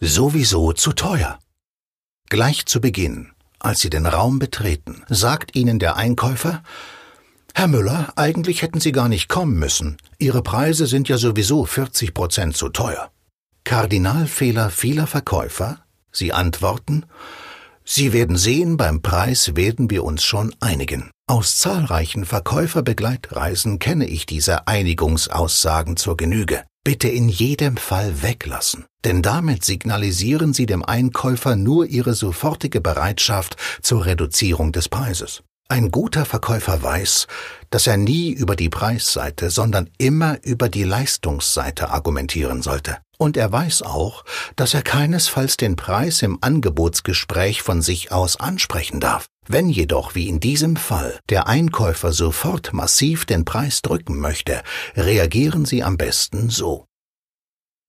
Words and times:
sowieso 0.00 0.72
zu 0.72 0.92
teuer. 0.92 1.38
Gleich 2.28 2.66
zu 2.66 2.80
Beginn, 2.80 3.32
als 3.58 3.80
Sie 3.80 3.90
den 3.90 4.06
Raum 4.06 4.38
betreten, 4.38 5.02
sagt 5.08 5.54
Ihnen 5.54 5.78
der 5.78 5.96
Einkäufer, 5.96 6.62
Herr 7.54 7.68
Müller, 7.68 8.12
eigentlich 8.16 8.62
hätten 8.62 8.80
Sie 8.80 8.92
gar 8.92 9.08
nicht 9.08 9.28
kommen 9.28 9.58
müssen. 9.58 9.96
Ihre 10.18 10.42
Preise 10.42 10.86
sind 10.86 11.08
ja 11.08 11.18
sowieso 11.18 11.64
40 11.66 12.14
Prozent 12.14 12.56
zu 12.56 12.68
teuer. 12.68 13.10
Kardinalfehler 13.64 14.70
vieler 14.70 15.06
Verkäufer? 15.06 15.84
Sie 16.12 16.32
antworten, 16.32 17.04
Sie 17.84 18.12
werden 18.12 18.36
sehen, 18.36 18.76
beim 18.76 19.02
Preis 19.02 19.56
werden 19.56 19.90
wir 19.90 20.04
uns 20.04 20.22
schon 20.22 20.54
einigen. 20.60 21.10
Aus 21.26 21.58
zahlreichen 21.58 22.24
Verkäuferbegleitreisen 22.24 23.80
kenne 23.80 24.06
ich 24.06 24.26
diese 24.26 24.68
Einigungsaussagen 24.68 25.96
zur 25.96 26.16
Genüge. 26.16 26.62
Bitte 26.82 27.08
in 27.08 27.28
jedem 27.28 27.76
Fall 27.76 28.22
weglassen, 28.22 28.86
denn 29.04 29.20
damit 29.20 29.64
signalisieren 29.64 30.54
Sie 30.54 30.64
dem 30.64 30.82
Einkäufer 30.82 31.54
nur 31.54 31.84
Ihre 31.86 32.14
sofortige 32.14 32.80
Bereitschaft 32.80 33.56
zur 33.82 34.06
Reduzierung 34.06 34.72
des 34.72 34.88
Preises. 34.88 35.42
Ein 35.70 35.92
guter 35.92 36.24
Verkäufer 36.24 36.82
weiß, 36.82 37.28
dass 37.70 37.86
er 37.86 37.96
nie 37.96 38.32
über 38.32 38.56
die 38.56 38.68
Preisseite, 38.68 39.50
sondern 39.50 39.88
immer 39.98 40.42
über 40.42 40.68
die 40.68 40.82
Leistungsseite 40.82 41.90
argumentieren 41.90 42.60
sollte. 42.60 42.98
Und 43.18 43.36
er 43.36 43.52
weiß 43.52 43.82
auch, 43.82 44.24
dass 44.56 44.74
er 44.74 44.82
keinesfalls 44.82 45.56
den 45.56 45.76
Preis 45.76 46.22
im 46.22 46.38
Angebotsgespräch 46.40 47.62
von 47.62 47.82
sich 47.82 48.10
aus 48.10 48.40
ansprechen 48.40 48.98
darf. 48.98 49.26
Wenn 49.46 49.68
jedoch, 49.68 50.16
wie 50.16 50.26
in 50.26 50.40
diesem 50.40 50.74
Fall, 50.74 51.20
der 51.28 51.46
Einkäufer 51.46 52.10
sofort 52.10 52.72
massiv 52.72 53.24
den 53.24 53.44
Preis 53.44 53.80
drücken 53.80 54.18
möchte, 54.18 54.62
reagieren 54.96 55.66
Sie 55.66 55.84
am 55.84 55.96
besten 55.96 56.50
so. 56.50 56.86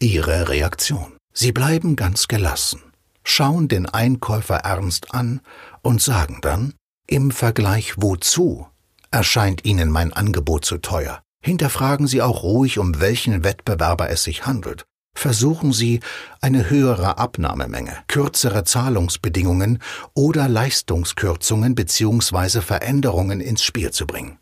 Ihre 0.00 0.48
Reaktion. 0.48 1.18
Sie 1.34 1.52
bleiben 1.52 1.94
ganz 1.94 2.26
gelassen, 2.26 2.80
schauen 3.22 3.68
den 3.68 3.84
Einkäufer 3.84 4.56
ernst 4.60 5.12
an 5.12 5.42
und 5.82 6.00
sagen 6.00 6.38
dann, 6.40 6.72
im 7.06 7.30
Vergleich 7.30 7.94
wozu 7.96 8.66
erscheint 9.10 9.64
Ihnen 9.64 9.90
mein 9.90 10.12
Angebot 10.12 10.64
zu 10.64 10.78
teuer? 10.78 11.22
Hinterfragen 11.42 12.06
Sie 12.06 12.22
auch 12.22 12.42
ruhig, 12.42 12.78
um 12.78 13.00
welchen 13.00 13.44
Wettbewerber 13.44 14.10
es 14.10 14.24
sich 14.24 14.46
handelt. 14.46 14.84
Versuchen 15.16 15.72
Sie, 15.72 16.00
eine 16.40 16.68
höhere 16.68 17.18
Abnahmemenge, 17.18 17.96
kürzere 18.08 18.64
Zahlungsbedingungen 18.64 19.80
oder 20.14 20.48
Leistungskürzungen 20.48 21.74
bzw. 21.74 22.60
Veränderungen 22.60 23.40
ins 23.40 23.62
Spiel 23.62 23.92
zu 23.92 24.06
bringen. 24.06 24.38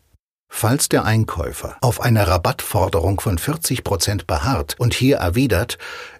Falls 0.49 0.89
der 0.89 1.05
Einkäufer 1.05 1.77
auf 1.81 2.01
eine 2.01 2.27
Rabattforderung 2.27 3.19
von 3.19 3.37
40 3.37 3.83
Prozent 3.83 4.25
beharrt 4.25 4.75
und 4.77 4.93
hier 4.93 5.17
erwidert, 5.17 5.77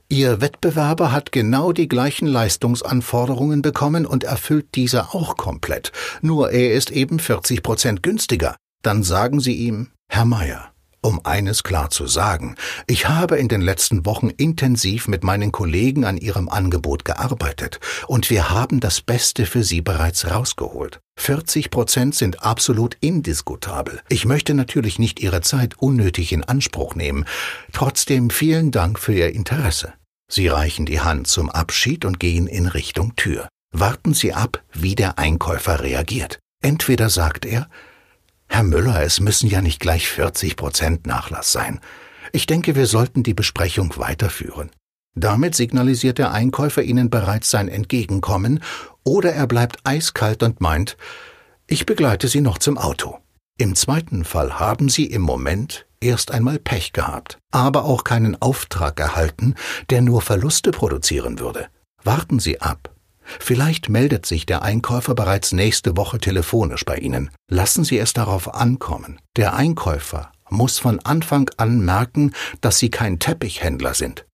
Ihr 0.07 0.39
Wettbewerber 0.39 1.11
hat 1.11 1.31
genau 1.31 1.71
die 1.71 1.87
gleichen 1.87 2.27
Leistungsanforderungen 2.27 3.63
bekommen 3.63 4.05
und 4.05 4.23
erfüllt 4.23 4.67
diese 4.75 5.13
auch 5.15 5.35
komplett, 5.35 5.91
nur 6.21 6.51
er 6.51 6.73
ist 6.73 6.91
eben 6.91 7.17
40 7.17 7.63
Prozent 7.63 8.03
günstiger. 8.03 8.55
Dann 8.83 9.01
sagen 9.01 9.39
Sie 9.39 9.55
ihm, 9.55 9.89
Herr 10.07 10.25
Meier, 10.25 10.74
um 11.05 11.21
eines 11.23 11.63
klar 11.63 11.89
zu 11.89 12.07
sagen, 12.07 12.55
ich 12.87 13.07
habe 13.07 13.37
in 13.37 13.47
den 13.47 13.61
letzten 13.61 14.05
Wochen 14.05 14.29
intensiv 14.29 15.07
mit 15.07 15.23
meinen 15.23 15.51
Kollegen 15.51 16.03
an 16.03 16.17
Ihrem 16.17 16.49
Angebot 16.49 17.05
gearbeitet 17.05 17.79
und 18.07 18.29
wir 18.29 18.49
haben 18.49 18.79
das 18.79 19.01
Beste 19.01 19.45
für 19.45 19.63
Sie 19.63 19.81
bereits 19.81 20.29
rausgeholt. 20.29 20.99
40 21.17 21.71
Prozent 21.71 22.15
sind 22.15 22.43
absolut 22.43 22.97
indiskutabel. 22.99 24.01
Ich 24.09 24.25
möchte 24.25 24.53
natürlich 24.53 24.99
nicht 24.99 25.19
Ihre 25.21 25.41
Zeit 25.41 25.75
unnötig 25.77 26.33
in 26.33 26.43
Anspruch 26.43 26.95
nehmen. 26.95 27.25
Trotzdem 27.71 28.29
vielen 28.29 28.71
Dank 28.71 28.99
für 28.99 29.13
Ihr 29.13 29.33
Interesse. 29.33 29.93
Sie 30.29 30.47
reichen 30.47 30.85
die 30.85 31.01
Hand 31.01 31.27
zum 31.27 31.49
Abschied 31.49 32.03
und 32.03 32.19
gehen 32.19 32.47
in 32.47 32.65
Richtung 32.65 33.15
Tür. 33.15 33.47
Warten 33.71 34.13
Sie 34.13 34.33
ab, 34.33 34.63
wie 34.73 34.95
der 34.95 35.19
Einkäufer 35.19 35.81
reagiert. 35.81 36.39
Entweder 36.63 37.09
sagt 37.09 37.45
er, 37.45 37.69
Herr 38.55 38.63
Müller, 38.63 39.03
es 39.03 39.19
müssen 39.19 39.49
ja 39.49 39.61
nicht 39.61 39.81
gleich 39.81 40.07
40 40.07 40.55
Prozent 40.55 41.05
Nachlass 41.05 41.51
sein. 41.51 41.81
Ich 42.31 42.45
denke, 42.45 42.73
wir 42.73 42.85
sollten 42.87 43.21
die 43.21 43.33
Besprechung 43.33 43.93
weiterführen. 43.97 44.71
Damit 45.13 45.55
signalisiert 45.55 46.19
der 46.19 46.31
Einkäufer 46.31 46.81
Ihnen 46.81 47.09
bereits 47.09 47.51
sein 47.51 47.67
Entgegenkommen, 47.67 48.63
oder 49.03 49.33
er 49.33 49.45
bleibt 49.45 49.79
eiskalt 49.83 50.41
und 50.41 50.61
meint, 50.61 50.95
ich 51.67 51.85
begleite 51.85 52.29
Sie 52.29 52.39
noch 52.39 52.57
zum 52.57 52.77
Auto. 52.77 53.17
Im 53.57 53.75
zweiten 53.75 54.23
Fall 54.23 54.57
haben 54.57 54.87
Sie 54.87 55.03
im 55.03 55.21
Moment 55.21 55.85
erst 55.99 56.31
einmal 56.31 56.57
Pech 56.57 56.93
gehabt, 56.93 57.39
aber 57.51 57.83
auch 57.83 58.05
keinen 58.05 58.41
Auftrag 58.41 58.97
erhalten, 59.01 59.55
der 59.89 60.01
nur 60.01 60.21
Verluste 60.21 60.71
produzieren 60.71 61.39
würde. 61.39 61.67
Warten 62.05 62.39
Sie 62.39 62.61
ab. 62.61 62.94
Vielleicht 63.39 63.89
meldet 63.89 64.25
sich 64.25 64.45
der 64.45 64.61
Einkäufer 64.61 65.15
bereits 65.15 65.51
nächste 65.51 65.97
Woche 65.97 66.19
telefonisch 66.19 66.85
bei 66.85 66.97
Ihnen. 66.97 67.29
Lassen 67.49 67.83
Sie 67.83 67.97
es 67.97 68.13
darauf 68.13 68.53
ankommen. 68.53 69.19
Der 69.35 69.55
Einkäufer 69.55 70.31
muss 70.49 70.79
von 70.79 70.99
Anfang 70.99 71.49
an 71.57 71.79
merken, 71.79 72.33
dass 72.61 72.79
Sie 72.79 72.89
kein 72.89 73.19
Teppichhändler 73.19 73.93
sind. 73.93 74.24